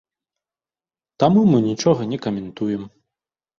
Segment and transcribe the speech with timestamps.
[1.25, 2.81] Таму мы нічога не каментуем.